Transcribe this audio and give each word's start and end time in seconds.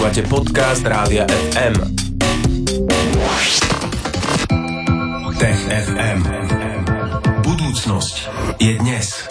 Počúvate 0.00 0.32
podcast 0.32 0.80
Rádia 0.80 1.28
FM. 1.28 1.76
Tech 5.36 5.60
FM. 5.68 6.20
Budúcnosť 7.44 8.16
je 8.56 8.80
dnes. 8.80 9.28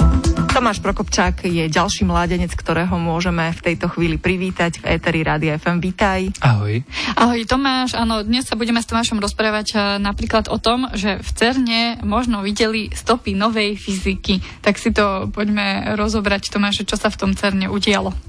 Tomáš 0.53 0.77
Prokopčák 0.85 1.41
je 1.41 1.65
ďalší 1.73 2.05
mládenec, 2.05 2.53
ktorého 2.53 3.01
môžeme 3.01 3.49
v 3.49 3.65
tejto 3.65 3.89
chvíli 3.89 4.21
privítať 4.21 4.85
v 4.85 4.93
Eteri 4.93 5.25
Rádia 5.25 5.57
FM. 5.57 5.81
Vítaj. 5.81 6.37
Ahoj. 6.37 6.85
Ahoj 7.17 7.41
Tomáš, 7.49 7.97
áno, 7.97 8.21
dnes 8.21 8.45
sa 8.45 8.53
budeme 8.53 8.77
s 8.77 8.85
Tomášom 8.85 9.17
rozprávať 9.17 9.67
eh, 9.73 9.81
napríklad 9.97 10.53
o 10.53 10.61
tom, 10.61 10.85
že 10.93 11.17
v 11.17 11.29
CERNE 11.33 11.81
možno 12.05 12.45
videli 12.45 12.93
stopy 12.93 13.33
novej 13.33 13.73
fyziky. 13.73 14.61
Tak 14.61 14.77
si 14.77 14.93
to 14.93 15.33
poďme 15.33 15.97
rozobrať, 15.97 16.53
Tomáš, 16.53 16.85
čo 16.85 16.93
sa 16.93 17.09
v 17.09 17.17
tom 17.17 17.31
CERNE 17.33 17.73
udialo. 17.73 18.28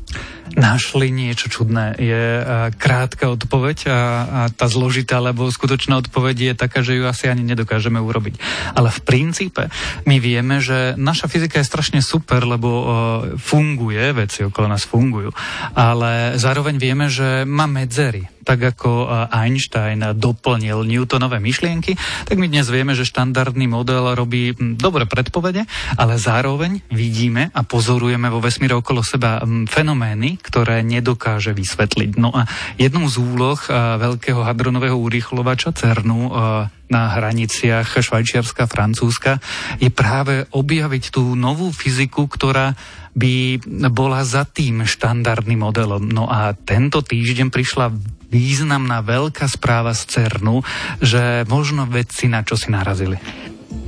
Našli 0.50 1.14
niečo 1.14 1.46
čudné. 1.46 1.94
Je 1.94 2.42
uh, 2.42 2.74
krátka 2.74 3.30
odpoveď 3.30 3.86
a, 3.86 3.92
a 3.94 4.40
tá 4.50 4.66
zložitá, 4.66 5.22
lebo 5.22 5.46
skutočná 5.46 6.02
odpoveď 6.02 6.36
je 6.50 6.54
taká, 6.58 6.82
že 6.82 6.98
ju 6.98 7.06
asi 7.06 7.30
ani 7.30 7.46
nedokážeme 7.46 8.02
urobiť. 8.02 8.34
Ale 8.74 8.90
v 8.90 9.00
princípe 9.06 9.70
my 10.10 10.16
vieme, 10.18 10.58
že 10.58 10.98
naša 10.98 11.30
fyzika 11.30 11.62
je 11.62 11.70
strašne 11.70 12.00
super, 12.02 12.42
lebo 12.42 12.68
uh, 12.68 12.86
funguje, 13.38 14.10
veci 14.10 14.42
okolo 14.42 14.66
nás 14.66 14.82
fungujú, 14.82 15.30
ale 15.78 16.34
zároveň 16.34 16.82
vieme, 16.82 17.06
že 17.06 17.46
má 17.46 17.70
medzery 17.70 18.39
tak 18.44 18.76
ako 18.76 19.08
Einstein 19.30 20.02
doplnil 20.16 20.84
Newtonové 20.84 21.38
myšlienky, 21.38 21.94
tak 22.24 22.36
my 22.40 22.48
dnes 22.48 22.68
vieme, 22.72 22.96
že 22.96 23.08
štandardný 23.08 23.68
model 23.68 24.16
robí 24.16 24.52
dobre 24.56 25.04
predpovede, 25.04 25.68
ale 25.96 26.14
zároveň 26.16 26.84
vidíme 26.88 27.52
a 27.52 27.60
pozorujeme 27.62 28.32
vo 28.32 28.40
vesmíre 28.40 28.76
okolo 28.76 29.04
seba 29.04 29.40
fenomény, 29.44 30.40
ktoré 30.40 30.80
nedokáže 30.80 31.52
vysvetliť. 31.52 32.10
No 32.16 32.32
a 32.32 32.48
jednou 32.80 33.06
z 33.06 33.20
úloh 33.20 33.60
veľkého 34.00 34.40
hadronového 34.44 34.96
urýchlovača 34.96 35.76
CERNu 35.76 36.32
na 36.90 37.02
hraniciach 37.14 38.02
Švajčiarska 38.02 38.66
a 38.66 38.70
Francúzska 38.70 39.38
je 39.78 39.94
práve 39.94 40.50
objaviť 40.50 41.14
tú 41.14 41.38
novú 41.38 41.70
fyziku, 41.70 42.26
ktorá 42.26 42.74
by 43.14 43.62
bola 43.94 44.26
za 44.26 44.42
tým 44.42 44.82
štandardným 44.86 45.62
modelom. 45.62 46.10
No 46.10 46.26
a 46.26 46.50
tento 46.54 47.02
týždeň 47.02 47.54
prišla 47.54 47.94
významná 48.30 49.02
veľká 49.02 49.50
správa 49.50 49.92
z 49.92 50.06
CERNu, 50.06 50.62
že 51.02 51.44
možno 51.50 51.84
vedci 51.90 52.30
na 52.30 52.46
čo 52.46 52.54
si 52.54 52.70
narazili. 52.70 53.18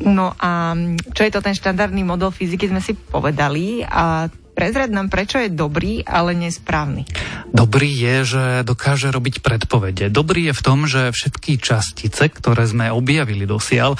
No 0.02 0.34
a 0.36 0.74
čo 1.14 1.22
je 1.22 1.32
to 1.32 1.40
ten 1.40 1.54
štandardný 1.54 2.02
model 2.02 2.34
fyziky, 2.34 2.66
sme 2.66 2.82
si 2.82 2.98
povedali 2.98 3.86
a 3.86 4.26
Prezrad 4.52 4.92
nám, 4.92 5.08
prečo 5.08 5.40
je 5.40 5.48
dobrý, 5.48 6.04
ale 6.04 6.36
nesprávny. 6.36 7.08
Dobrý 7.56 7.88
je, 7.88 8.36
že 8.36 8.44
dokáže 8.68 9.08
robiť 9.08 9.40
predpovede. 9.40 10.12
Dobrý 10.12 10.52
je 10.52 10.54
v 10.56 10.64
tom, 10.64 10.84
že 10.84 11.08
všetky 11.08 11.56
častice, 11.56 12.28
ktoré 12.28 12.68
sme 12.68 12.92
objavili 12.92 13.48
dosiaľ, 13.48 13.96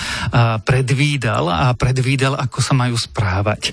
predvídal 0.69 1.49
a 1.49 1.73
predvídal, 1.73 2.37
ako 2.37 2.61
sa 2.61 2.77
majú 2.77 3.01
správať. 3.01 3.73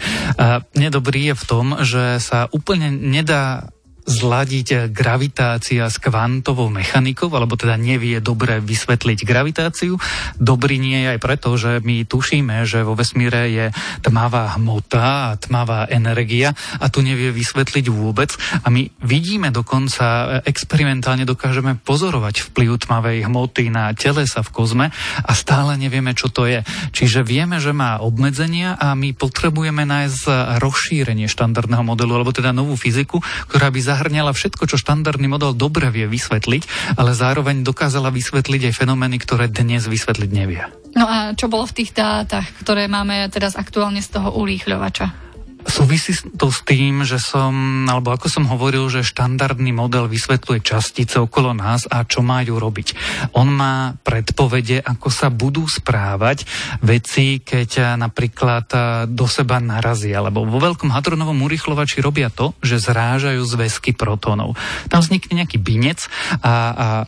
Nedobrý 0.79 1.35
je 1.35 1.35
v 1.35 1.43
tom, 1.43 1.65
že 1.83 2.15
sa 2.23 2.47
úplne 2.55 2.95
nedá 2.95 3.67
zladiť 4.09 4.89
gravitácia 4.89 5.85
s 5.85 6.01
kvantovou 6.01 6.73
mechanikou, 6.73 7.29
alebo 7.29 7.53
teda 7.53 7.77
nevie 7.77 8.17
dobre 8.17 8.57
vysvetliť 8.57 9.21
gravitáciu. 9.21 10.01
Dobrý 10.41 10.81
nie 10.81 11.05
je 11.05 11.07
aj 11.13 11.19
preto, 11.21 11.53
že 11.61 11.77
my 11.85 12.09
tušíme, 12.09 12.65
že 12.65 12.81
vo 12.81 12.97
vesmíre 12.97 13.53
je 13.53 13.65
tmavá 14.01 14.57
hmota 14.57 15.29
a 15.29 15.37
tmavá 15.37 15.85
energia 15.93 16.57
a 16.81 16.89
tu 16.89 17.05
nevie 17.05 17.29
vysvetliť 17.29 17.85
vôbec. 17.93 18.33
A 18.65 18.73
my 18.73 18.89
vidíme 19.05 19.53
dokonca, 19.53 20.41
experimentálne 20.41 21.29
dokážeme 21.29 21.77
pozorovať 21.77 22.49
vplyv 22.49 22.89
tmavej 22.89 23.29
hmoty 23.29 23.69
na 23.69 23.93
telesa 23.93 24.41
v 24.41 24.49
kozme 24.49 24.85
a 25.21 25.31
stále 25.37 25.77
nevieme, 25.77 26.17
čo 26.17 26.33
to 26.33 26.49
je. 26.49 26.65
Čiže 26.97 27.21
vieme, 27.21 27.61
že 27.61 27.77
má 27.77 28.01
obmedzenia 28.01 28.73
a 28.73 28.97
my 28.97 29.13
potrebujeme 29.13 29.85
nájsť 29.85 30.57
rozšírenie 30.57 31.29
štandardného 31.29 31.85
modelu, 31.85 32.17
alebo 32.17 32.33
teda 32.33 32.49
novú 32.49 32.73
fyziku, 32.73 33.21
ktorá 33.53 33.69
by 33.69 33.79
zahrala 33.79 33.98
zahrňala 33.99 34.31
všetko, 34.31 34.63
čo 34.63 34.79
štandardný 34.79 35.27
model 35.27 35.51
dobre 35.51 35.91
vie 35.91 36.07
vysvetliť, 36.07 36.95
ale 36.95 37.11
zároveň 37.11 37.67
dokázala 37.67 38.15
vysvetliť 38.15 38.71
aj 38.71 38.73
fenomény, 38.79 39.19
ktoré 39.19 39.51
dnes 39.51 39.83
vysvetliť 39.91 40.29
nevie. 40.31 40.63
No 40.95 41.03
a 41.03 41.35
čo 41.35 41.51
bolo 41.51 41.67
v 41.67 41.83
tých 41.83 41.91
dátach, 41.91 42.47
ktoré 42.63 42.87
máme 42.87 43.27
teraz 43.27 43.59
aktuálne 43.59 43.99
z 43.99 44.15
toho 44.15 44.31
urýchľovača? 44.39 45.28
Súvisí 45.69 46.17
to 46.33 46.49
s 46.49 46.65
tým, 46.65 47.05
že 47.05 47.21
som, 47.21 47.85
alebo 47.85 48.09
ako 48.09 48.25
som 48.25 48.49
hovoril, 48.49 48.89
že 48.89 49.05
štandardný 49.05 49.69
model 49.69 50.09
vysvetľuje 50.09 50.65
častice 50.65 51.21
okolo 51.21 51.53
nás 51.53 51.85
a 51.85 52.01
čo 52.09 52.25
majú 52.25 52.57
robiť. 52.57 52.97
On 53.37 53.45
má 53.45 53.93
predpovede, 54.01 54.81
ako 54.81 55.13
sa 55.13 55.29
budú 55.29 55.69
správať 55.69 56.49
veci, 56.81 57.37
keď 57.45 58.01
napríklad 58.01 58.65
do 59.13 59.29
seba 59.29 59.61
narazia, 59.61 60.25
lebo 60.25 60.41
vo 60.41 60.57
veľkom 60.57 60.89
hadronovom 60.89 61.37
urychlovači 61.45 62.01
robia 62.01 62.33
to, 62.33 62.57
že 62.65 62.81
zrážajú 62.81 63.45
zväzky 63.45 63.93
protónov. 63.93 64.57
Tam 64.89 65.05
vznikne 65.05 65.45
nejaký 65.45 65.61
binec 65.61 66.09
a, 66.41 66.49
a 66.49 66.53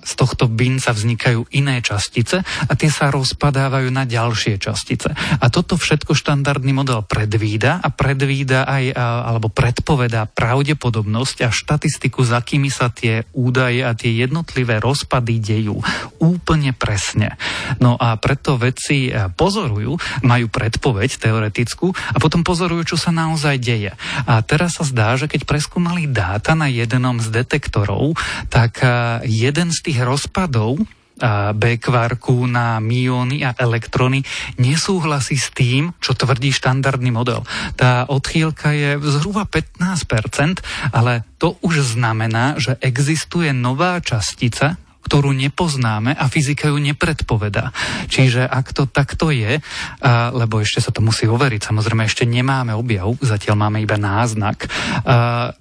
z 0.06 0.14
tohto 0.14 0.46
binca 0.46 0.94
vznikajú 0.94 1.50
iné 1.58 1.82
častice 1.82 2.46
a 2.46 2.72
tie 2.78 2.94
sa 2.94 3.10
rozpadávajú 3.10 3.90
na 3.90 4.06
ďalšie 4.06 4.62
častice. 4.62 5.10
A 5.18 5.50
toto 5.50 5.82
všetko 5.82 6.14
štandardný 6.14 6.78
model 6.78 7.02
predvída 7.02 7.82
a 7.82 7.90
predvída 7.90 8.51
predvída 8.52 8.68
aj 8.68 8.86
alebo 9.32 9.48
predpovedá 9.48 10.28
pravdepodobnosť 10.28 11.48
a 11.48 11.50
štatistiku, 11.56 12.20
za 12.28 12.44
akými 12.44 12.68
sa 12.68 12.92
tie 12.92 13.24
údaje 13.32 13.80
a 13.80 13.96
tie 13.96 14.12
jednotlivé 14.12 14.84
rozpady 14.84 15.40
dejú 15.40 15.80
úplne 16.20 16.76
presne. 16.76 17.40
No 17.80 17.96
a 17.96 18.20
preto 18.20 18.60
vedci 18.60 19.08
e, 19.08 19.32
pozorujú, 19.32 19.96
majú 20.28 20.48
predpoveď 20.52 21.10
teoretickú 21.16 21.96
a 21.96 22.18
potom 22.20 22.44
pozorujú, 22.44 22.96
čo 22.96 22.98
sa 23.00 23.16
naozaj 23.16 23.56
deje. 23.62 23.96
A 24.28 24.44
teraz 24.44 24.82
sa 24.82 24.84
zdá, 24.84 25.16
že 25.16 25.32
keď 25.32 25.48
preskúmali 25.48 26.12
dáta 26.12 26.52
na 26.52 26.68
jednom 26.68 27.24
z 27.24 27.32
detektorov, 27.32 28.20
tak 28.52 28.84
e, 28.84 29.24
jeden 29.32 29.72
z 29.72 29.80
tých 29.80 30.04
rozpadov 30.04 30.84
B-kvarku 31.54 32.50
na 32.50 32.82
mióny 32.82 33.46
a 33.46 33.54
elektrony 33.54 34.26
nesúhlasí 34.58 35.38
s 35.38 35.54
tým, 35.54 35.94
čo 36.02 36.18
tvrdí 36.18 36.50
štandardný 36.50 37.14
model. 37.14 37.46
Tá 37.78 38.10
odchýlka 38.10 38.74
je 38.74 38.98
zhruba 39.06 39.46
15%, 39.46 40.66
ale 40.92 41.24
to 41.38 41.58
už 41.62 41.98
znamená, 41.98 42.58
že 42.58 42.78
existuje 42.82 43.54
nová 43.54 44.02
častica, 44.02 44.78
ktorú 45.02 45.34
nepoznáme 45.34 46.14
a 46.14 46.26
fyzika 46.30 46.70
ju 46.70 46.78
nepredpovedá. 46.78 47.74
Čiže 48.08 48.46
ak 48.46 48.72
to 48.72 48.86
takto 48.86 49.34
je, 49.34 49.60
lebo 50.34 50.62
ešte 50.62 50.80
sa 50.80 50.94
to 50.94 51.02
musí 51.02 51.26
overiť, 51.26 51.62
samozrejme 51.68 52.06
ešte 52.06 52.24
nemáme 52.30 52.72
objav, 52.78 53.18
zatiaľ 53.20 53.68
máme 53.68 53.82
iba 53.82 53.98
náznak, 53.98 54.70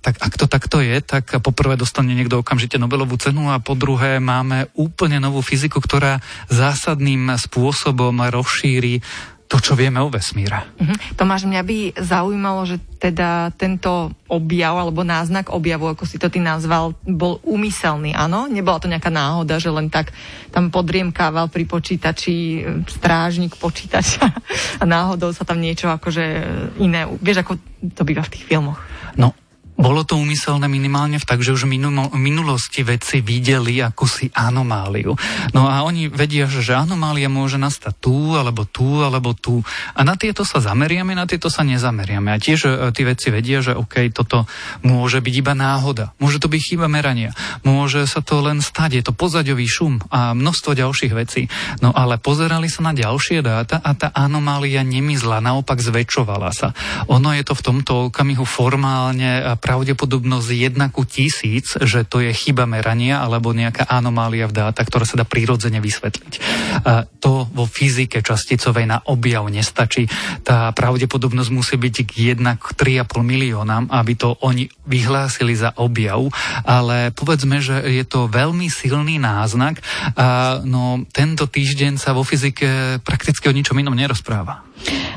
tak 0.00 0.14
ak 0.20 0.34
to 0.36 0.46
takto 0.46 0.78
je, 0.84 1.00
tak 1.00 1.40
poprvé 1.40 1.80
dostane 1.80 2.12
niekto 2.12 2.44
okamžite 2.44 2.76
Nobelovú 2.76 3.16
cenu 3.16 3.48
a 3.50 3.58
po 3.58 3.72
druhé 3.74 4.20
máme 4.20 4.68
úplne 4.76 5.18
novú 5.18 5.40
fyziku, 5.40 5.80
ktorá 5.80 6.20
zásadným 6.52 7.32
spôsobom 7.34 8.20
rozšíri 8.28 9.02
to, 9.50 9.58
čo 9.58 9.74
vieme 9.74 9.98
o 9.98 10.06
vesmíre. 10.06 10.62
Uh-huh. 10.78 10.94
Tomáš, 11.18 11.42
mňa 11.42 11.62
by 11.66 11.78
zaujímalo, 11.98 12.62
že 12.70 12.78
teda 13.02 13.50
tento 13.58 14.14
objav 14.30 14.78
alebo 14.78 15.02
náznak 15.02 15.50
objavu, 15.50 15.90
ako 15.90 16.06
si 16.06 16.22
to 16.22 16.30
ty 16.30 16.38
nazval, 16.38 16.94
bol 17.02 17.42
úmyselný, 17.42 18.14
áno? 18.14 18.46
Nebola 18.46 18.78
to 18.78 18.86
nejaká 18.86 19.10
náhoda, 19.10 19.58
že 19.58 19.74
len 19.74 19.90
tak 19.90 20.14
tam 20.54 20.70
podriemkával 20.70 21.50
pri 21.50 21.66
počítači 21.66 22.62
strážnik 22.86 23.58
počítača 23.58 24.30
a 24.82 24.84
náhodou 24.86 25.34
sa 25.34 25.42
tam 25.42 25.58
niečo 25.58 25.90
akože 25.90 26.24
iné, 26.78 27.10
vieš, 27.18 27.42
ako 27.42 27.58
to 27.90 28.06
býva 28.06 28.22
v 28.22 28.38
tých 28.38 28.46
filmoch. 28.46 28.78
No, 29.18 29.34
bolo 29.80 30.04
to 30.04 30.20
úmyselné 30.20 30.68
minimálne 30.68 31.16
v 31.16 31.24
tak, 31.24 31.40
že 31.40 31.56
už 31.56 31.64
v 31.64 31.80
minulosti 32.20 32.84
vedci 32.84 33.24
videli 33.24 33.80
ako 33.80 34.04
si 34.04 34.28
anomáliu. 34.28 35.16
No 35.56 35.72
a 35.72 35.80
oni 35.88 36.12
vedia, 36.12 36.44
že 36.44 36.76
anomália 36.76 37.32
môže 37.32 37.56
nastať 37.56 37.96
tu, 37.96 38.36
alebo 38.36 38.68
tu, 38.68 39.00
alebo 39.00 39.32
tu. 39.32 39.64
A 39.96 40.04
na 40.04 40.20
tieto 40.20 40.44
sa 40.44 40.60
zameriame, 40.60 41.16
na 41.16 41.24
tieto 41.24 41.48
sa 41.48 41.64
nezameriame. 41.64 42.28
A 42.28 42.36
tiež 42.36 42.60
e, 42.68 42.70
tí 42.92 43.08
vedci 43.08 43.32
vedia, 43.32 43.64
že 43.64 43.72
OK, 43.72 44.12
toto 44.12 44.44
môže 44.84 45.24
byť 45.24 45.34
iba 45.40 45.56
náhoda. 45.56 46.12
Môže 46.20 46.44
to 46.44 46.52
byť 46.52 46.60
chyba 46.60 46.84
merania. 46.84 47.32
Môže 47.64 48.04
sa 48.04 48.20
to 48.20 48.44
len 48.44 48.60
stať. 48.60 49.00
Je 49.00 49.04
to 49.08 49.16
pozaďový 49.16 49.64
šum 49.64 50.04
a 50.12 50.36
množstvo 50.36 50.76
ďalších 50.76 51.12
vecí. 51.16 51.48
No 51.80 51.96
ale 51.96 52.20
pozerali 52.20 52.68
sa 52.68 52.84
na 52.84 52.92
ďalšie 52.92 53.40
dáta 53.40 53.80
a 53.80 53.96
tá 53.96 54.12
anomália 54.12 54.84
nemizla, 54.84 55.40
naopak 55.40 55.80
zväčšovala 55.80 56.50
sa. 56.52 56.76
Ono 57.08 57.32
je 57.32 57.48
to 57.48 57.56
v 57.56 57.64
tomto 57.64 57.92
okamihu 58.12 58.44
formálne 58.44 59.56
pravdepodobnosť 59.70 60.50
1 60.50 60.90
ku 60.90 61.06
tisíc, 61.06 61.78
že 61.78 62.02
to 62.02 62.18
je 62.18 62.34
chyba 62.34 62.66
merania 62.66 63.22
alebo 63.22 63.54
nejaká 63.54 63.86
anomália 63.86 64.50
v 64.50 64.66
dáta, 64.66 64.82
ktorá 64.82 65.06
sa 65.06 65.14
dá 65.14 65.22
prirodzene 65.22 65.78
vysvetliť. 65.78 66.32
A 66.82 67.06
to 67.06 67.46
vo 67.54 67.70
fyzike 67.70 68.18
časticovej 68.18 68.90
na 68.90 68.98
objav 69.06 69.46
nestačí. 69.46 70.10
Tá 70.42 70.74
pravdepodobnosť 70.74 71.50
musí 71.54 71.78
byť 71.78 71.94
k 72.02 72.10
1 72.34 72.58
k 72.58 72.66
3,5 73.06 73.22
miliónam, 73.22 73.86
aby 73.94 74.18
to 74.18 74.34
oni 74.42 74.66
vyhlásili 74.90 75.54
za 75.54 75.70
objav, 75.78 76.26
ale 76.66 77.14
povedzme, 77.14 77.62
že 77.62 77.78
je 77.86 78.02
to 78.02 78.26
veľmi 78.26 78.66
silný 78.66 79.22
náznak 79.22 79.78
a 80.18 80.58
no, 80.66 81.06
tento 81.14 81.46
týždeň 81.46 81.96
sa 81.96 82.10
vo 82.10 82.26
fyzike 82.26 82.98
prakticky 83.06 83.46
o 83.46 83.54
ničom 83.54 83.78
inom 83.78 83.94
nerozpráva. 83.94 84.66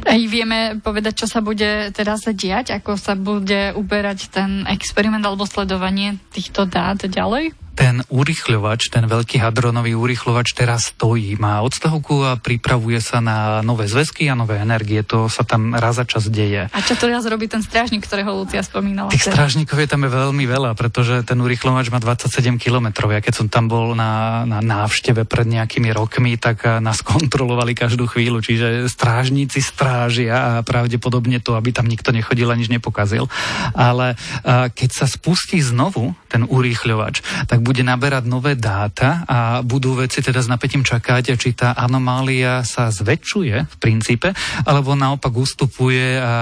Aj 0.04 0.22
vieme 0.28 0.78
povedať, 0.84 1.24
čo 1.24 1.28
sa 1.28 1.40
bude 1.40 1.90
teraz 1.96 2.28
diať, 2.28 2.76
ako 2.76 3.00
sa 3.00 3.16
bude 3.16 3.72
uberať 3.74 4.30
ten 4.30 4.68
experiment 4.68 5.24
alebo 5.24 5.48
sledovanie 5.48 6.20
týchto 6.36 6.68
dát 6.68 7.00
ďalej? 7.00 7.63
Ten 7.74 8.06
urychľovač, 8.14 8.94
ten 8.94 9.10
veľký 9.10 9.42
hadronový 9.42 9.98
urychľovač 9.98 10.54
teraz 10.54 10.94
stojí, 10.94 11.34
má 11.42 11.66
odstavku 11.66 12.22
a 12.22 12.38
pripravuje 12.38 13.02
sa 13.02 13.18
na 13.18 13.66
nové 13.66 13.90
zväzky 13.90 14.30
a 14.30 14.38
nové 14.38 14.62
energie. 14.62 15.02
To 15.10 15.26
sa 15.26 15.42
tam 15.42 15.74
raz 15.74 15.98
za 15.98 16.06
čas 16.06 16.30
deje. 16.30 16.70
A 16.70 16.80
čo 16.86 16.94
to 16.94 17.10
teraz 17.10 17.26
robí 17.26 17.50
ten 17.50 17.66
strážnik, 17.66 18.06
ktorého 18.06 18.30
Lucia 18.30 18.62
spomínala? 18.62 19.10
Tých 19.10 19.26
strážnikov 19.26 19.82
je 19.82 19.90
tam 19.90 20.06
je 20.06 20.12
veľmi 20.14 20.46
veľa, 20.46 20.78
pretože 20.78 21.26
ten 21.26 21.42
urychľovač 21.42 21.90
má 21.90 21.98
27 21.98 22.62
km. 22.62 22.94
Ja 23.10 23.22
keď 23.26 23.34
som 23.34 23.48
tam 23.50 23.66
bol 23.66 23.98
na, 23.98 24.46
na 24.46 24.62
návšteve 24.62 25.26
pred 25.26 25.50
nejakými 25.50 25.90
rokmi, 25.90 26.38
tak 26.38 26.70
nás 26.78 27.02
kontrolovali 27.14 27.74
každú 27.74 28.06
chvíľu, 28.06 28.46
čiže 28.46 28.86
strážníci 28.86 29.66
strážia 29.66 30.62
a 30.62 30.62
pravdepodobne 30.62 31.42
to, 31.42 31.58
aby 31.58 31.74
tam 31.74 31.90
nikto 31.90 32.14
nechodil 32.14 32.54
a 32.54 32.60
nič 32.60 32.70
nepokazil. 32.70 33.26
Ale 33.74 34.14
keď 34.78 34.90
sa 34.94 35.10
spustí 35.10 35.58
znovu 35.58 36.14
ten 36.30 36.46
urýchľovač, 36.46 37.50
tak 37.50 37.63
bude 37.64 37.80
naberať 37.80 38.28
nové 38.28 38.60
dáta 38.60 39.24
a 39.24 39.38
budú 39.64 39.96
veci 39.96 40.20
teda 40.20 40.44
s 40.44 40.52
napätím 40.52 40.84
čakať, 40.84 41.40
či 41.40 41.56
tá 41.56 41.72
anomália 41.72 42.68
sa 42.68 42.92
zväčšuje 42.92 43.56
v 43.64 43.76
princípe, 43.80 44.36
alebo 44.68 45.00
naopak 45.00 45.32
ustupuje 45.32 46.20
a 46.20 46.34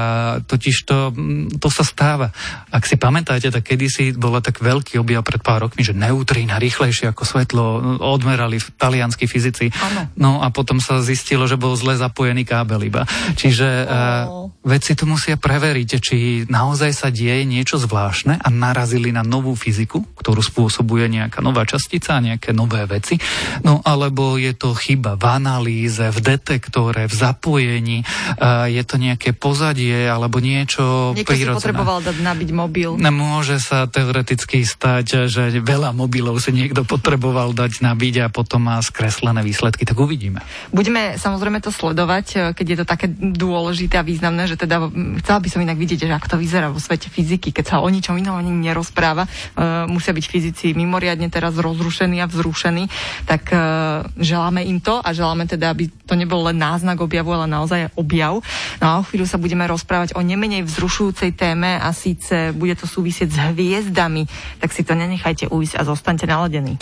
totiž 0.41 0.75
to, 0.89 0.97
mm, 1.13 1.61
to 1.61 1.69
sa 1.69 1.85
stáva. 1.85 2.33
Ak 2.73 2.89
si 2.89 2.97
pamätáte, 2.97 3.53
tak 3.53 3.69
kedysi 3.69 4.17
bola 4.17 4.41
tak 4.41 4.57
veľký 4.57 4.97
objav 4.97 5.21
pred 5.21 5.45
pár 5.45 5.69
rokmi, 5.69 5.85
že 5.85 5.93
neutrína 5.93 6.57
rýchlejšie 6.57 7.13
ako 7.13 7.23
svetlo 7.23 7.63
odmerali 8.01 8.57
talianskí 8.57 9.29
fyzici. 9.29 9.69
Ano. 9.77 10.01
No 10.17 10.31
a 10.41 10.49
potom 10.49 10.81
sa 10.81 11.05
zistilo, 11.05 11.45
že 11.45 11.61
bol 11.61 11.77
zle 11.77 11.93
zapojený 12.01 12.49
kábel 12.49 12.81
iba. 12.81 13.05
Čiže 13.37 13.67
oh. 13.85 14.49
vedci 14.65 14.97
to 14.97 15.05
musia 15.05 15.37
preveriť, 15.37 15.89
či 16.01 16.17
naozaj 16.49 16.91
sa 16.95 17.07
deje 17.13 17.45
niečo 17.45 17.77
zvláštne 17.77 18.41
a 18.41 18.47
narazili 18.49 19.13
na 19.13 19.21
novú 19.21 19.53
fyziku, 19.53 20.01
ktorú 20.17 20.41
spôsobuje 20.41 21.10
nejaká 21.11 21.43
nová 21.43 21.67
častica, 21.67 22.23
nejaké 22.23 22.55
nové 22.55 22.87
veci, 22.87 23.19
no 23.67 23.83
alebo 23.83 24.39
je 24.39 24.55
to 24.55 24.71
chyba 24.71 25.19
v 25.19 25.25
analýze, 25.27 25.99
v 25.99 26.19
detektore, 26.23 27.11
v 27.11 27.13
zapojení, 27.13 28.07
je 28.71 28.83
to 28.87 28.95
nejaké 28.95 29.35
pozadie 29.35 30.07
alebo 30.07 30.39
niečo 30.39 31.11
Niekto 31.11 31.27
prírodzené. 31.27 31.59
si 31.59 31.67
potreboval 31.67 31.99
dať 31.99 32.17
nabiť 32.23 32.49
mobil. 32.55 32.95
No, 32.95 33.11
môže 33.11 33.59
sa 33.59 33.89
teoreticky 33.91 34.63
stať, 34.63 35.27
že 35.27 35.51
veľa 35.59 35.91
mobilov 35.91 36.39
si 36.39 36.55
niekto 36.55 36.87
potreboval 36.87 37.51
dať 37.51 37.83
nabiť 37.83 38.15
a 38.23 38.27
potom 38.31 38.71
má 38.71 38.79
skreslené 38.79 39.43
výsledky, 39.43 39.83
tak 39.83 39.99
uvidíme. 39.99 40.39
Budeme 40.71 41.19
samozrejme 41.19 41.59
to 41.59 41.73
sledovať, 41.73 42.55
keď 42.55 42.65
je 42.65 42.77
to 42.77 42.85
také 42.85 43.07
dôležité 43.17 43.97
a 43.97 44.05
významné, 44.05 44.45
že 44.45 44.55
teda 44.55 44.87
chcela 45.25 45.39
by 45.41 45.49
som 45.49 45.59
inak 45.65 45.81
vidieť, 45.81 46.05
že 46.05 46.13
ako 46.13 46.37
to 46.37 46.37
vyzerá 46.37 46.69
vo 46.69 46.77
svete 46.77 47.09
fyziky, 47.09 47.49
keď 47.49 47.65
sa 47.65 47.75
o 47.81 47.89
ničom 47.89 48.13
inom 48.21 48.37
ani 48.37 48.53
nerozpráva, 48.53 49.25
uh, 49.25 49.89
musia 49.89 50.13
byť 50.13 50.25
fyzici 50.29 50.77
mimo 50.77 51.00
mimoriadne 51.01 51.33
teraz 51.33 51.57
rozrušený 51.57 52.21
a 52.21 52.29
vzrušený, 52.29 52.85
tak 53.25 53.49
uh, 53.49 54.05
želáme 54.21 54.61
im 54.69 54.77
to 54.77 55.01
a 55.01 55.09
želáme 55.17 55.49
teda, 55.49 55.73
aby 55.73 55.89
to 56.05 56.13
nebol 56.13 56.45
len 56.45 56.61
náznak 56.61 57.01
objavu, 57.01 57.33
ale 57.33 57.49
naozaj 57.49 57.89
objav. 57.97 58.45
No 58.77 58.85
a 58.85 59.01
o 59.01 59.07
chvíľu 59.09 59.25
sa 59.25 59.41
budeme 59.41 59.65
rozprávať 59.65 60.13
o 60.13 60.21
nemenej 60.21 60.61
vzrušujúcej 60.61 61.33
téme 61.33 61.73
a 61.73 61.89
síce 61.89 62.53
bude 62.53 62.77
to 62.77 62.85
súvisieť 62.85 63.33
s 63.33 63.37
hviezdami, 63.57 64.29
tak 64.61 64.69
si 64.69 64.85
to 64.85 64.93
nenechajte 64.93 65.49
ujsť 65.49 65.81
a 65.81 65.89
zostaňte 65.89 66.29
naladení. 66.29 66.77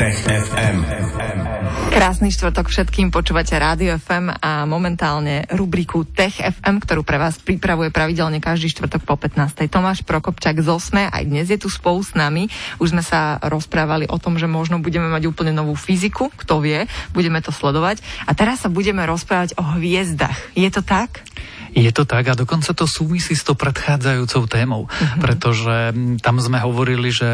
Tech 0.00 0.16
FM. 0.24 1.19
Krásny 1.90 2.30
štvrtok 2.30 2.70
všetkým, 2.70 3.10
počúvate 3.10 3.58
Rádio 3.58 3.98
FM 3.98 4.30
a 4.30 4.62
momentálne 4.62 5.42
rubriku 5.50 6.06
Tech 6.06 6.38
FM, 6.38 6.78
ktorú 6.78 7.02
pre 7.02 7.18
vás 7.18 7.34
pripravuje 7.42 7.90
pravidelne 7.90 8.38
každý 8.38 8.70
štvrtok 8.70 9.02
po 9.02 9.18
15. 9.18 9.66
Tomáš 9.66 10.06
Prokopčak 10.06 10.62
z 10.62 10.70
Osme, 10.70 11.10
aj 11.10 11.26
dnes 11.26 11.50
je 11.50 11.58
tu 11.58 11.66
spolu 11.66 11.98
s 11.98 12.14
nami. 12.14 12.46
Už 12.78 12.94
sme 12.94 13.02
sa 13.02 13.42
rozprávali 13.42 14.06
o 14.06 14.22
tom, 14.22 14.38
že 14.38 14.46
možno 14.46 14.78
budeme 14.78 15.10
mať 15.10 15.34
úplne 15.34 15.50
novú 15.50 15.74
fyziku, 15.74 16.30
kto 16.38 16.62
vie, 16.62 16.86
budeme 17.10 17.42
to 17.42 17.50
sledovať. 17.50 17.98
A 18.22 18.38
teraz 18.38 18.62
sa 18.62 18.70
budeme 18.70 19.02
rozprávať 19.02 19.58
o 19.58 19.66
hviezdach. 19.74 20.38
Je 20.54 20.70
to 20.70 20.86
tak? 20.86 21.26
Je 21.74 21.90
to 21.94 22.02
tak 22.02 22.26
a 22.30 22.34
dokonca 22.34 22.74
to 22.74 22.86
súvisí 22.86 23.38
s 23.38 23.46
tou 23.46 23.54
predchádzajúcou 23.54 24.42
témou, 24.50 24.82
uh-huh. 24.90 25.22
pretože 25.22 25.94
tam 26.20 26.36
sme 26.42 26.58
hovorili, 26.58 27.14
že 27.14 27.28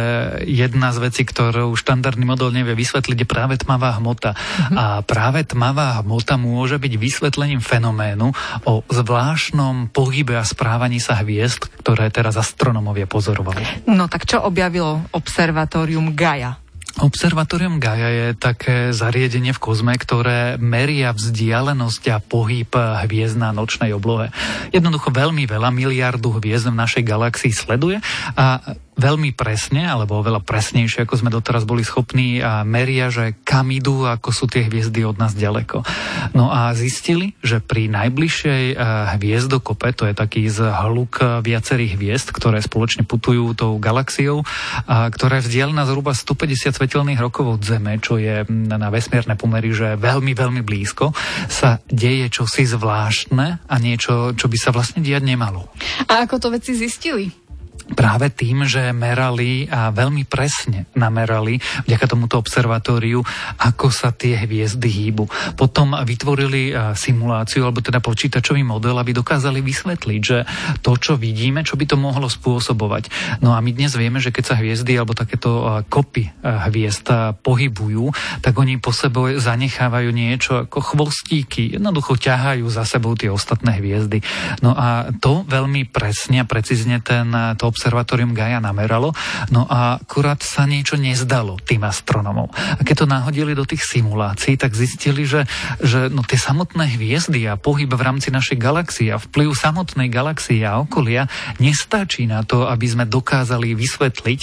jedna 0.45 0.93
z 0.93 1.09
vecí, 1.09 1.23
ktorú 1.25 1.73
štandardný 1.73 2.29
model 2.29 2.53
nevie 2.53 2.77
vysvetliť, 2.77 3.17
je 3.25 3.29
práve 3.29 3.55
tmavá 3.57 3.97
hmota. 3.97 4.37
Uh-huh. 4.37 4.77
A 4.77 4.85
práve 5.01 5.47
tmavá 5.49 6.05
hmota 6.05 6.37
môže 6.37 6.77
byť 6.77 6.93
vysvetlením 7.01 7.65
fenoménu 7.65 8.33
o 8.69 8.85
zvláštnom 8.87 9.89
pohybe 9.91 10.37
a 10.37 10.45
správaní 10.45 11.01
sa 11.01 11.17
hviezd, 11.23 11.73
ktoré 11.81 12.13
teraz 12.13 12.37
astronomovia 12.37 13.09
pozorovali. 13.09 13.89
No 13.89 14.07
tak 14.11 14.29
čo 14.29 14.45
objavilo 14.45 15.09
observatórium 15.17 16.13
Gaia? 16.13 16.66
Observatórium 16.97 17.77
Gaia 17.77 18.09
je 18.09 18.29
také 18.33 18.89
zariadenie 18.97 19.53
v 19.53 19.61
kozme, 19.61 19.93
ktoré 20.01 20.57
meria 20.57 21.13
vzdialenosť 21.13 22.03
a 22.09 22.19
pohyb 22.25 22.73
hviezd 22.73 23.37
na 23.37 23.53
nočnej 23.53 23.93
oblohe. 23.93 24.33
Jednoducho 24.73 25.13
veľmi 25.13 25.45
veľa 25.45 25.69
miliardu 25.77 26.41
hviezd 26.41 26.73
v 26.73 26.81
našej 26.81 27.05
galaxii 27.05 27.53
sleduje 27.53 28.01
a 28.33 28.77
veľmi 28.97 29.37
presne, 29.37 29.85
alebo 29.85 30.19
oveľa 30.19 30.41
presnejšie, 30.43 31.05
ako 31.05 31.21
sme 31.21 31.31
doteraz 31.31 31.69
boli 31.69 31.85
schopní 31.85 32.41
a 32.41 32.65
meria, 32.65 33.13
že 33.13 33.37
kam 33.45 33.69
idú, 33.69 34.09
ako 34.09 34.33
sú 34.33 34.45
tie 34.49 34.65
hviezdy 34.67 35.05
od 35.05 35.21
nás 35.21 35.37
ďaleko. 35.37 35.85
No 36.33 36.49
a 36.49 36.73
zistili, 36.73 37.37
že 37.45 37.61
pri 37.61 37.93
najbližšej 37.93 38.65
eh, 38.73 38.77
hviezdokope, 39.21 39.93
to 39.93 40.09
je 40.09 40.15
taký 40.17 40.49
zhluk 40.49 41.21
viacerých 41.45 41.93
hviezd, 42.01 42.29
ktoré 42.33 42.59
spoločne 42.65 43.05
putujú 43.05 43.53
tou 43.53 43.77
galaxiou, 43.77 44.43
ktorá 44.87 45.41
je 45.41 45.47
vzdialená 45.49 45.85
zhruba 45.85 46.17
150 46.17 46.73
svetelných 46.73 47.21
rokov 47.21 47.61
od 47.61 47.63
Zeme, 47.63 48.01
čo 48.01 48.17
je 48.17 48.45
na 48.49 48.89
vesmierne 48.89 49.37
pomery, 49.39 49.73
že 49.73 50.01
veľmi, 50.01 50.33
veľmi 50.33 50.63
blízko, 50.65 51.13
sa 51.47 51.79
deje 51.89 52.29
čosi 52.33 52.65
zvláštne 52.67 53.67
a 53.67 53.75
niečo, 53.77 54.33
čo 54.35 54.47
by 54.49 54.57
sa 54.59 54.71
vlastne 54.73 55.05
diať 55.05 55.23
nemalo. 55.25 55.69
A 56.09 56.25
ako 56.25 56.41
to 56.41 56.49
veci 56.53 56.73
zistili? 56.77 57.46
Práve 57.95 58.35
tým, 58.35 58.67
že 58.67 58.91
merali 58.91 59.71
a 59.71 59.95
veľmi 59.95 60.27
presne 60.27 60.91
namerali 60.99 61.63
vďaka 61.87 62.07
tomuto 62.11 62.35
observatóriu, 62.35 63.23
ako 63.63 63.95
sa 63.95 64.11
tie 64.11 64.35
hviezdy 64.43 64.91
hýbu. 64.91 65.55
Potom 65.55 65.95
vytvorili 65.95 66.75
simuláciu, 66.99 67.63
alebo 67.63 67.79
teda 67.79 68.03
počítačový 68.03 68.67
model, 68.67 68.99
aby 68.99 69.15
dokázali 69.15 69.63
vysvetliť, 69.63 70.21
že 70.21 70.43
to, 70.83 70.99
čo 70.99 71.15
vidíme, 71.15 71.63
čo 71.63 71.79
by 71.79 71.87
to 71.87 71.95
mohlo 71.95 72.27
spôsobovať. 72.27 73.39
No 73.39 73.55
a 73.55 73.63
my 73.63 73.71
dnes 73.71 73.95
vieme, 73.95 74.19
že 74.19 74.35
keď 74.35 74.45
sa 74.51 74.59
hviezdy 74.59 74.99
alebo 74.99 75.15
takéto 75.15 75.85
kopy 75.87 76.27
hviezd 76.43 77.39
pohybujú, 77.45 78.11
tak 78.43 78.59
oni 78.59 78.83
po 78.83 78.91
sebe 78.91 79.39
zanechávajú 79.39 80.11
niečo 80.11 80.67
ako 80.67 80.83
chvostíky. 80.83 81.79
Jednoducho 81.79 82.19
ťahajú 82.19 82.67
za 82.67 82.83
sebou 82.83 83.15
tie 83.15 83.31
ostatné 83.31 83.79
hviezdy. 83.79 84.27
No 84.59 84.75
a 84.75 85.15
to 85.23 85.47
veľmi 85.47 85.87
presne 85.87 86.43
a 86.43 86.49
precízne 86.49 86.99
ten 86.99 87.31
to 87.55 87.69
observatórium 87.77 88.33
Gaia 88.33 88.57
nameralo, 88.57 89.13
no 89.53 89.69
a 89.69 90.01
akurát 90.01 90.41
sa 90.41 90.65
niečo 90.65 90.97
nezdalo 90.97 91.61
tým 91.61 91.85
astronomom. 91.85 92.49
A 92.49 92.81
keď 92.81 93.05
to 93.05 93.13
nahodili 93.13 93.53
do 93.53 93.69
tých 93.69 93.85
simulácií, 93.85 94.57
tak 94.57 94.73
zistili, 94.73 95.29
že, 95.29 95.45
že 95.85 96.09
no 96.09 96.25
tie 96.25 96.41
samotné 96.41 96.97
hviezdy 96.97 97.45
a 97.45 97.61
pohyb 97.61 97.93
v 97.93 98.01
rámci 98.01 98.33
našej 98.33 98.57
galaxie 98.57 99.13
a 99.13 99.21
vplyv 99.21 99.53
samotnej 99.53 100.09
galaxie 100.09 100.65
a 100.65 100.81
okolia 100.81 101.29
nestačí 101.61 102.25
na 102.25 102.41
to, 102.49 102.65
aby 102.65 102.89
sme 102.89 103.05
dokázali 103.05 103.77
vysvetliť 103.77 104.41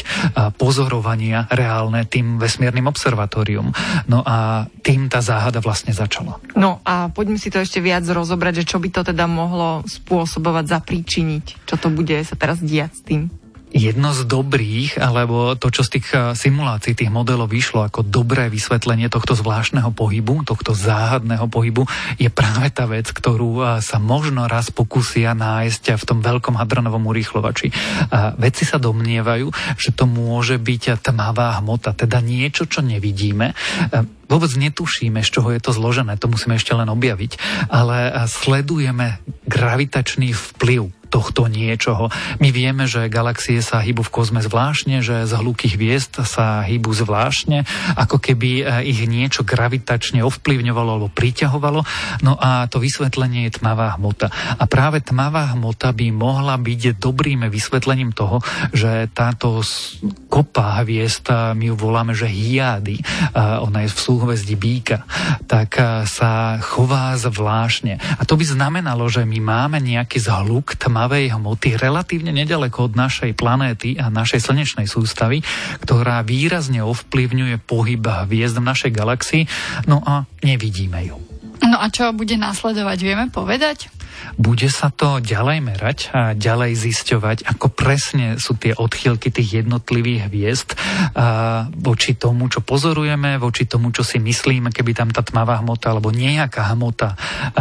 pozorovania 0.62 1.50
reálne 1.50 2.06
tým 2.06 2.38
vesmírnym 2.38 2.86
observatórium. 2.86 3.74
No 4.06 4.22
a 4.22 4.70
tým 4.86 5.10
tá 5.10 5.24
záhada 5.24 5.58
vlastne 5.64 5.96
začala. 5.96 6.38
No 6.54 6.84
a 6.86 7.10
poďme 7.10 7.42
si 7.42 7.50
to 7.50 7.58
ešte 7.58 7.82
viac 7.82 8.06
rozobrať, 8.06 8.62
že 8.62 8.70
čo 8.70 8.78
by 8.78 8.90
to 8.94 9.02
teda 9.02 9.26
mohlo 9.26 9.82
spôsobovať, 9.88 10.66
zapríčiniť, 10.70 11.46
čo 11.66 11.76
to 11.80 11.88
bude 11.88 12.14
sa 12.28 12.36
teraz 12.36 12.60
diať 12.60 12.92
s 12.94 13.02
tým. 13.02 13.23
Jedno 13.74 14.14
z 14.14 14.30
dobrých, 14.30 15.02
alebo 15.02 15.58
to, 15.58 15.74
čo 15.74 15.82
z 15.82 16.00
tých 16.00 16.08
eh, 16.14 16.38
simulácií 16.38 16.94
tých 16.94 17.10
modelov 17.10 17.50
vyšlo 17.50 17.90
ako 17.90 18.06
dobré 18.06 18.48
vysvetlenie 18.48 19.10
tohto 19.10 19.34
zvláštneho 19.34 19.90
pohybu, 19.92 20.46
tohto 20.46 20.78
záhadného 20.78 21.50
pohybu, 21.50 21.90
je 22.22 22.30
práve 22.30 22.70
tá 22.70 22.86
vec, 22.86 23.10
ktorú 23.10 23.52
eh, 23.60 23.66
sa 23.82 23.98
možno 23.98 24.46
raz 24.46 24.70
pokusia 24.70 25.34
nájsť 25.34 25.98
v 25.98 26.04
tom 26.06 26.22
veľkom 26.22 26.56
hadronovom 26.56 27.10
urýchlovači. 27.10 27.74
Vedci 28.38 28.64
sa 28.70 28.78
domnievajú, 28.78 29.50
že 29.82 29.90
to 29.92 30.06
môže 30.06 30.62
byť 30.62 31.02
tmavá 31.02 31.58
hmota, 31.58 31.98
teda 31.98 32.22
niečo, 32.22 32.70
čo 32.70 32.86
nevidíme. 32.86 33.52
Eh, 33.52 34.06
vôbec 34.30 34.54
netušíme, 34.54 35.26
z 35.26 35.30
čoho 35.34 35.50
je 35.50 35.62
to 35.62 35.74
zložené, 35.74 36.16
to 36.22 36.30
musíme 36.30 36.54
ešte 36.54 36.78
len 36.78 36.88
objaviť, 36.88 37.32
ale 37.74 38.14
sledujeme 38.30 39.18
gravitačný 39.50 40.32
vplyv 40.32 41.03
tohto 41.14 41.46
niečoho. 41.46 42.10
My 42.42 42.50
vieme, 42.50 42.90
že 42.90 43.06
galaxie 43.06 43.62
sa 43.62 43.86
hýbu 43.86 44.02
v 44.02 44.14
kozme 44.14 44.42
zvláštne, 44.42 45.06
že 45.06 45.30
z 45.30 45.34
hlukých 45.38 45.78
hviezd 45.78 46.14
sa 46.26 46.66
hýbu 46.66 46.90
zvláštne, 46.90 47.70
ako 47.94 48.18
keby 48.18 48.66
e, 48.66 48.90
ich 48.90 49.06
niečo 49.06 49.46
gravitačne 49.46 50.26
ovplyvňovalo 50.26 50.90
alebo 50.90 51.10
priťahovalo. 51.14 51.86
No 52.26 52.34
a 52.42 52.66
to 52.66 52.82
vysvetlenie 52.82 53.46
je 53.46 53.62
tmavá 53.62 53.94
hmota. 54.02 54.34
A 54.58 54.66
práve 54.66 55.06
tmavá 55.06 55.54
hmota 55.54 55.94
by 55.94 56.10
mohla 56.10 56.58
byť 56.58 56.98
dobrým 56.98 57.46
vysvetlením 57.46 58.10
toho, 58.10 58.42
že 58.74 59.06
táto 59.14 59.62
kopa 60.34 60.82
hviezd, 60.82 61.30
my 61.54 61.70
ju 61.70 61.76
voláme, 61.78 62.18
že 62.18 62.26
hiády, 62.26 62.98
ona 63.38 63.86
je 63.86 63.90
v 63.94 64.00
súhvezdí 64.02 64.56
býka, 64.58 65.06
tak 65.46 65.78
e, 65.78 66.10
sa 66.10 66.58
chová 66.58 67.14
zvláštne. 67.20 68.02
A 68.18 68.24
to 68.26 68.34
by 68.34 68.46
znamenalo, 68.48 69.06
že 69.12 69.28
my 69.28 69.38
máme 69.38 69.78
nejaký 69.78 70.18
zhluk 70.18 70.74
tmavá 70.80 71.03
tmavej 71.04 71.36
hmoty 71.36 71.76
relatívne 71.76 72.32
nedaleko 72.32 72.88
od 72.88 72.96
našej 72.96 73.36
planéty 73.36 74.00
a 74.00 74.08
našej 74.08 74.40
slnečnej 74.40 74.88
sústavy, 74.88 75.44
ktorá 75.84 76.24
výrazne 76.24 76.80
ovplyvňuje 76.80 77.60
pohyb 77.68 78.00
hviezd 78.00 78.56
v 78.56 78.68
našej 78.72 78.92
galaxii, 78.96 79.44
no 79.84 80.00
a 80.00 80.24
nevidíme 80.48 81.04
ju. 81.04 81.20
No 81.60 81.76
a 81.76 81.92
čo 81.92 82.16
bude 82.16 82.40
následovať, 82.40 83.04
vieme 83.04 83.28
povedať? 83.28 83.92
Bude 84.36 84.68
sa 84.72 84.90
to 84.90 85.22
ďalej 85.22 85.58
merať 85.62 85.98
a 86.12 86.34
ďalej 86.34 86.74
zisťovať, 86.74 87.38
ako 87.46 87.68
presne 87.72 88.42
sú 88.42 88.58
tie 88.58 88.74
odchýlky 88.74 89.30
tých 89.30 89.64
jednotlivých 89.64 90.28
hviezd 90.28 90.70
a 91.14 91.70
voči 91.70 92.18
tomu, 92.18 92.50
čo 92.50 92.66
pozorujeme, 92.66 93.38
voči 93.38 93.70
tomu, 93.70 93.94
čo 93.94 94.02
si 94.02 94.18
myslíme, 94.18 94.74
keby 94.74 94.92
tam 94.98 95.10
tá 95.14 95.22
tmavá 95.22 95.62
hmota 95.62 95.94
alebo 95.94 96.10
nejaká 96.10 96.74
hmota 96.74 97.16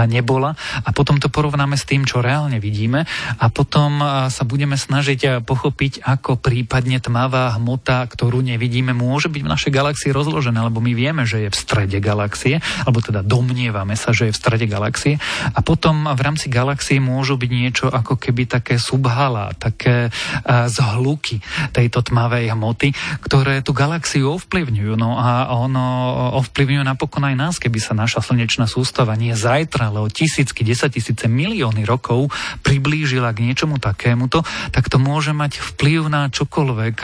nebola. 0.08 0.56
A 0.82 0.90
potom 0.96 1.20
to 1.20 1.28
porovnáme 1.28 1.76
s 1.76 1.84
tým, 1.84 2.08
čo 2.08 2.24
reálne 2.24 2.58
vidíme 2.58 3.04
a 3.38 3.46
potom 3.52 4.00
sa 4.32 4.42
budeme 4.48 4.74
snažiť 4.74 5.44
pochopiť, 5.44 6.02
ako 6.02 6.40
prípadne 6.40 6.98
tmavá 6.98 7.54
hmota, 7.60 8.08
ktorú 8.08 8.40
nevidíme, 8.40 8.96
môže 8.96 9.28
byť 9.28 9.42
v 9.44 9.52
našej 9.52 9.72
galaxii 9.72 10.10
rozložená, 10.10 10.66
lebo 10.66 10.80
my 10.80 10.92
vieme, 10.96 11.28
že 11.28 11.46
je 11.46 11.50
v 11.52 11.60
strede 11.60 11.98
galaxie, 12.00 12.58
alebo 12.88 13.04
teda 13.04 13.20
domnievame 13.20 13.94
sa, 13.94 14.16
že 14.16 14.30
je 14.30 14.34
v 14.34 14.40
strede 14.40 14.66
galaxie. 14.66 15.20
A 15.52 15.60
potom 15.60 16.08
v 16.08 16.20
rámci 16.20 16.41
galaxie 16.48 16.98
môžu 17.02 17.36
byť 17.36 17.50
niečo 17.50 17.86
ako 17.92 18.16
keby 18.16 18.48
také 18.48 18.80
subhala, 18.80 19.52
také 19.54 20.08
zhluky 20.46 21.42
tejto 21.70 22.00
tmavej 22.06 22.54
hmoty, 22.56 22.94
ktoré 23.22 23.60
tú 23.60 23.76
galaxiu 23.76 24.38
ovplyvňujú. 24.40 24.94
No 24.96 25.20
a 25.20 25.52
ono 25.52 25.84
ovplyvňuje 26.40 26.84
napokon 26.86 27.28
aj 27.28 27.36
nás, 27.36 27.54
keby 27.60 27.78
sa 27.82 27.92
naša 27.92 28.24
slnečná 28.24 28.64
sústava 28.70 29.14
nie 29.18 29.36
zajtra, 29.36 29.92
ale 29.92 30.00
o 30.00 30.08
tisícky, 30.08 30.64
desatisíce, 30.64 31.28
milióny 31.28 31.84
rokov 31.84 32.32
priblížila 32.64 33.34
k 33.36 33.44
niečomu 33.50 33.82
takémuto, 33.82 34.46
tak 34.70 34.88
to 34.88 34.96
môže 35.02 35.34
mať 35.34 35.58
vplyv 35.74 36.08
na 36.08 36.30
čokoľvek. 36.30 36.96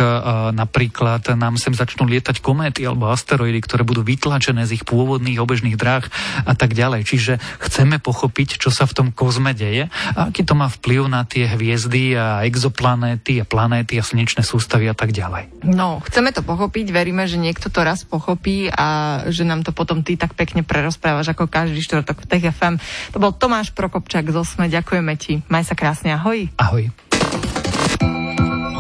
Napríklad 0.55 1.35
nám 1.35 1.59
sem 1.59 1.75
začnú 1.75 2.07
lietať 2.07 2.41
kométy 2.41 2.87
alebo 2.87 3.11
asteroidy, 3.11 3.59
ktoré 3.61 3.83
budú 3.83 4.07
vytlačené 4.07 4.65
z 4.65 4.81
ich 4.81 4.85
pôvodných 4.87 5.43
obežných 5.43 5.75
dráh 5.75 6.07
a 6.47 6.53
tak 6.55 6.79
ďalej. 6.79 7.05
Čiže 7.09 7.33
chceme 7.59 7.99
pochopiť, 7.99 8.63
čo 8.63 8.71
sa 8.71 8.87
v 8.87 8.95
tom 8.95 9.09
kozme 9.29 9.53
deje 9.53 9.93
a 10.17 10.33
aký 10.33 10.41
to 10.41 10.57
má 10.57 10.73
vplyv 10.73 11.13
na 11.13 11.29
tie 11.29 11.45
hviezdy 11.45 12.17
a 12.17 12.49
exoplanéty 12.49 13.37
a 13.37 13.45
planéty 13.45 14.01
a 14.01 14.03
slnečné 14.03 14.41
sústavy 14.41 14.89
a 14.89 14.97
tak 14.97 15.13
ďalej. 15.13 15.69
No, 15.69 16.01
chceme 16.01 16.33
to 16.33 16.41
pochopiť, 16.41 16.89
veríme, 16.89 17.29
že 17.29 17.37
niekto 17.37 17.69
to 17.69 17.85
raz 17.85 18.09
pochopí 18.09 18.73
a 18.73 19.21
že 19.29 19.45
nám 19.45 19.69
to 19.69 19.77
potom 19.77 20.01
ty 20.01 20.17
tak 20.17 20.33
pekne 20.33 20.65
prerozprávaš 20.65 21.37
ako 21.37 21.45
každý 21.45 21.85
štvrtok 21.85 22.25
v 22.25 22.29
Tech 22.33 22.45
FM. 22.57 22.81
To 23.13 23.21
bol 23.21 23.37
Tomáš 23.37 23.77
Prokopčák 23.77 24.33
z 24.33 24.37
Osme, 24.41 24.73
ďakujeme 24.73 25.13
ti. 25.21 25.45
Maj 25.53 25.69
sa 25.69 25.77
krásne, 25.77 26.17
ahoj. 26.17 26.49
Ahoj. 26.57 26.89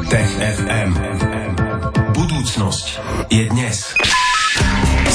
Tech 0.08 0.32
FM. 0.40 0.96
Budúcnosť 2.16 2.86
je 3.28 3.44
dnes. 3.52 3.76